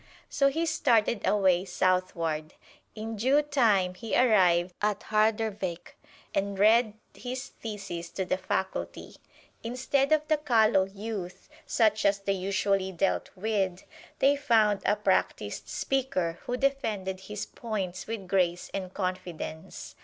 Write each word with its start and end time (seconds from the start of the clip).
So 0.31 0.47
he 0.47 0.65
started 0.65 1.27
away 1.27 1.63
southward. 1.63 2.55
In 2.95 3.15
due 3.17 3.43
time, 3.43 3.93
he 3.93 4.17
arrived 4.17 4.73
at 4.81 5.03
Harderwijk 5.03 5.95
and 6.33 6.57
read 6.57 6.95
his 7.13 7.49
thesis 7.49 8.09
to 8.13 8.25
the 8.25 8.39
faculty. 8.39 9.17
Instead 9.61 10.11
of 10.11 10.27
the 10.27 10.37
callow 10.37 10.85
youth, 10.85 11.49
such 11.67 12.03
as 12.03 12.17
they 12.17 12.33
usually 12.33 12.91
dealt 12.91 13.29
with, 13.35 13.83
they 14.17 14.35
found 14.35 14.81
a 14.85 14.95
practised 14.95 15.69
speaker 15.69 16.39
who 16.47 16.57
defended 16.57 17.19
his 17.19 17.45
points 17.45 18.07
with 18.07 18.27
grace 18.27 18.71
and 18.73 18.95
confidence. 18.95 19.93